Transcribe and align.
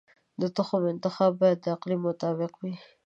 د 0.41 0.43
تخم 0.57 0.83
انتخاب 0.93 1.31
باید 1.41 1.59
د 1.61 1.65
اقلیم 1.75 2.01
مطابق 2.07 2.51
وي. 2.61 2.73